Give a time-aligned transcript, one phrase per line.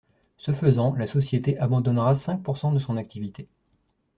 [0.39, 3.47] Ce faisant la société abandonnera cinq pourcents de son activité.